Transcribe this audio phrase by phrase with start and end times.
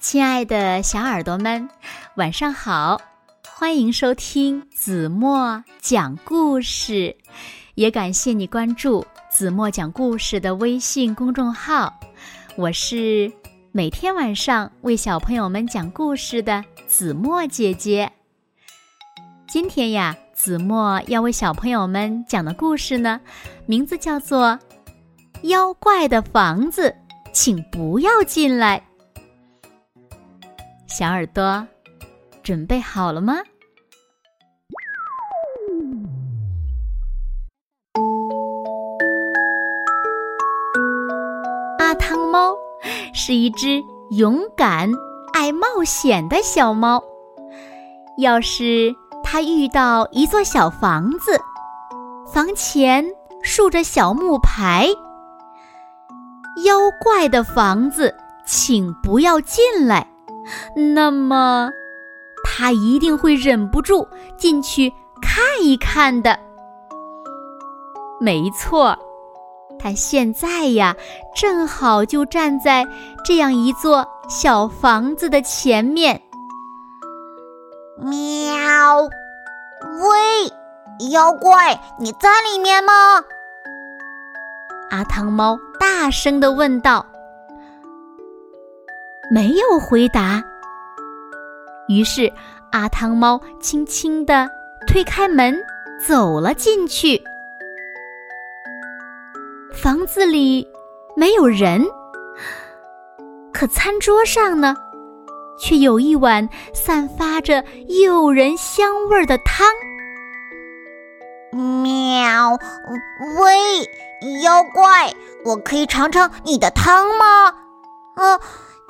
[0.00, 1.68] 亲爱的小耳朵们，
[2.14, 3.00] 晚上好！
[3.42, 7.16] 欢迎收听子墨讲故事，
[7.74, 11.92] 也感谢你关注子墨讲故事的微信公众号。
[12.56, 13.30] 我是
[13.72, 18.10] 每天晚上为小朋友们讲故事的子墨姐姐。
[19.48, 23.20] 今天呀，子墨要为小朋友们讲的故事呢，
[23.66, 24.56] 名字叫做
[25.48, 26.88] 《妖怪的房子》，
[27.32, 28.80] 请不要进来。
[30.88, 31.66] 小耳朵，
[32.42, 33.34] 准备好了吗？
[41.78, 42.56] 阿汤猫
[43.12, 43.82] 是一只
[44.12, 44.90] 勇敢、
[45.34, 47.02] 爱冒险的小猫。
[48.16, 51.38] 要是它遇到一座小房子，
[52.32, 53.04] 房前
[53.42, 54.88] 竖着小木牌
[56.64, 60.06] ，“妖怪的房子，请不要进来。”
[60.74, 61.70] 那么，
[62.44, 66.38] 他一定会忍不住进去看一看的。
[68.20, 68.98] 没错，
[69.78, 70.96] 他现在呀，
[71.34, 72.86] 正好就站在
[73.24, 76.20] 这样一座小房子的前面。
[78.00, 79.02] 喵！
[80.02, 82.92] 喂，妖怪，你在里面吗？
[84.90, 87.04] 阿汤猫大声的问道。
[89.30, 90.42] 没有回答。
[91.88, 92.32] 于是，
[92.72, 94.48] 阿汤猫轻轻地
[94.86, 95.56] 推开门，
[96.06, 97.22] 走了进去。
[99.72, 100.66] 房子里
[101.16, 101.84] 没有人，
[103.52, 104.74] 可餐桌上呢，
[105.58, 109.66] 却有一碗散发着诱人香味儿的汤。
[111.82, 112.58] 喵！
[113.40, 115.12] 喂，妖怪，
[115.44, 117.54] 我可以尝尝你的汤吗？
[118.14, 118.40] 啊！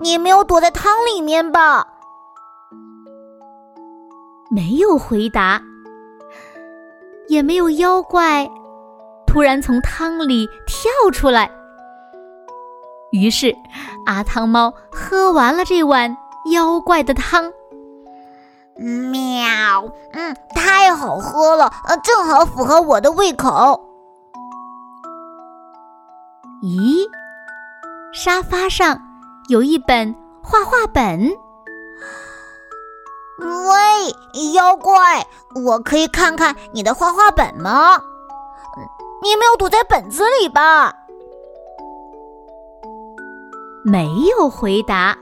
[0.00, 1.86] 你没有躲在汤里面吧？
[4.50, 5.62] 没有回答，
[7.28, 8.50] 也没有妖怪
[9.26, 11.50] 突然从汤里跳出来。
[13.12, 13.54] 于是，
[14.06, 16.16] 阿汤猫喝完了这碗
[16.50, 17.52] 妖怪的汤。
[18.76, 23.80] 喵，嗯，太好喝了，呃，正好符合我的胃口。
[26.62, 27.06] 咦，
[28.12, 29.11] 沙发上。
[29.48, 31.30] 有一本画画本。
[33.38, 35.26] 喂，妖怪，
[35.64, 38.00] 我可以看看你的画画本吗？
[39.22, 40.92] 你没有躲在本子里吧？
[43.84, 45.16] 没有回答，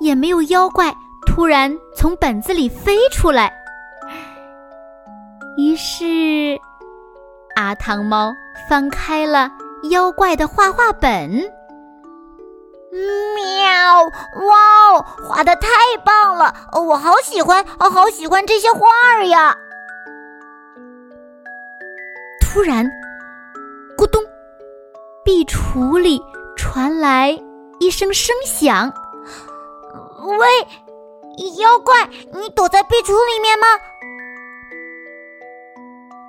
[0.00, 0.94] 也没有妖怪
[1.26, 3.52] 突然从本子里飞出来。
[5.58, 6.58] 于是，
[7.56, 8.32] 阿汤猫
[8.68, 9.50] 翻开了
[9.90, 11.57] 妖怪的画画本。
[14.08, 14.46] 喵！
[14.46, 14.56] 哇
[14.92, 15.68] 哦，画的太
[16.04, 19.56] 棒了，我好喜欢，我好喜欢这些画儿呀！
[22.40, 22.84] 突然，
[23.96, 24.22] 咕咚，
[25.24, 26.20] 壁橱里
[26.56, 27.38] 传来
[27.78, 28.92] 一声声响。
[30.22, 30.46] 喂，
[31.58, 33.66] 妖怪，你躲在壁橱里面吗？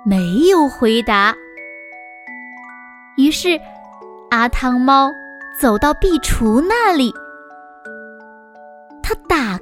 [0.04, 1.34] 没有回答。
[3.16, 3.60] 于是，
[4.30, 5.10] 阿汤猫。
[5.60, 7.12] 走到壁橱那里，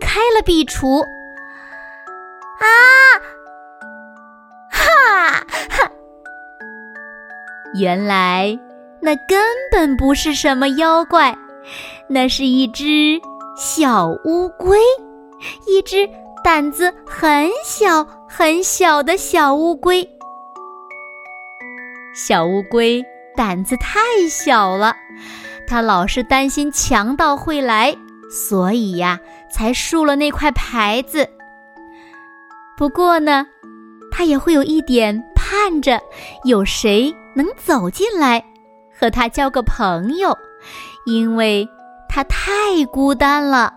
[0.09, 1.03] 开了壁橱。
[2.61, 2.65] 啊！
[4.71, 5.91] 哈哈！
[7.75, 8.59] 原来
[9.03, 9.39] 那根
[9.71, 11.37] 本不是什么妖怪，
[12.09, 13.21] 那是一只
[13.59, 14.79] 小乌龟，
[15.67, 16.09] 一只
[16.43, 20.09] 胆子很小很小的小乌龟。
[22.15, 23.05] 小乌龟
[23.37, 24.97] 胆子太小了。
[25.69, 27.95] 他老是担心强盗会来，
[28.31, 31.29] 所以呀，才竖了那块牌子。
[32.77, 33.47] 不过呢，
[34.11, 36.01] 他也会有一点盼着
[36.45, 38.45] 有谁能走进来
[38.99, 40.37] 和他交个朋友，
[41.07, 41.69] 因为
[42.09, 43.75] 他太孤单了。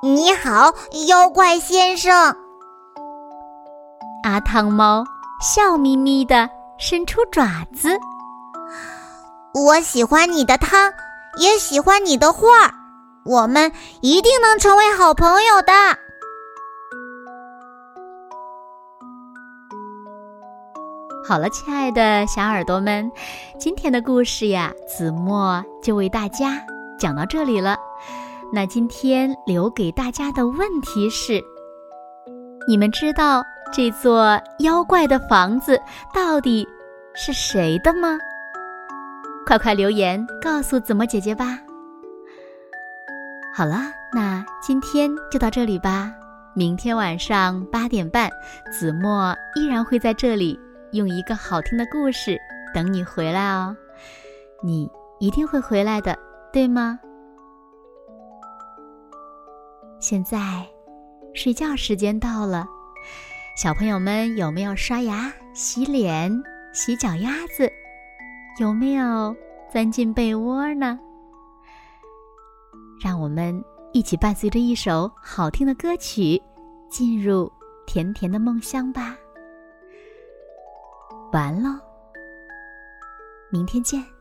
[0.00, 0.72] 你好，
[1.08, 2.36] 妖怪先生。
[4.22, 5.04] 阿汤猫
[5.40, 6.48] 笑眯眯地
[6.78, 7.98] 伸出爪子。
[9.54, 10.92] 我喜欢你的汤，
[11.40, 12.72] 也喜欢你的画，
[13.28, 13.70] 我们
[14.00, 15.72] 一定能成为好朋友的。
[21.26, 23.12] 好了，亲爱的小耳朵们，
[23.58, 26.64] 今天的故事呀，子墨就为大家
[26.98, 27.76] 讲到这里了。
[28.50, 31.44] 那今天留给大家的问题是：
[32.66, 35.78] 你们知道这座妖怪的房子
[36.14, 36.66] 到底
[37.14, 38.16] 是谁的吗？
[39.46, 41.58] 快快留言告诉子墨姐姐吧！
[43.58, 46.14] 好了，那今天就到这里吧。
[46.54, 48.30] 明天晚上八点半，
[48.70, 50.56] 子墨依然会在这里，
[50.92, 52.38] 用一个好听的故事
[52.72, 53.76] 等你回来哦。
[54.62, 54.88] 你
[55.18, 56.16] 一定会回来的，
[56.52, 57.00] 对吗？
[59.98, 60.64] 现在，
[61.34, 62.64] 睡觉时间到了，
[63.56, 66.30] 小朋友们有没有刷牙、洗脸、
[66.72, 67.68] 洗脚丫子？
[68.60, 69.34] 有没有
[69.68, 70.96] 钻进被窝呢？
[73.00, 73.62] 让我们
[73.92, 76.40] 一起伴随着一首好听的歌曲，
[76.90, 77.50] 进入
[77.86, 79.16] 甜甜的梦乡吧。
[81.32, 81.78] 完喽，
[83.50, 84.17] 明天见。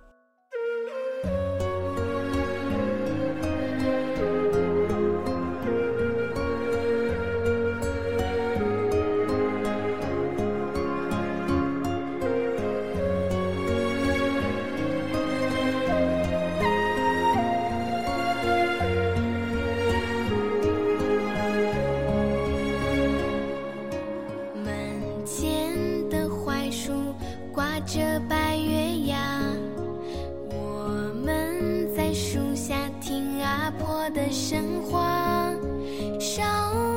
[36.19, 36.96] 小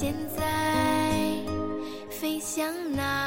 [0.00, 0.42] 现在
[2.08, 2.66] 飞向
[2.96, 3.19] 哪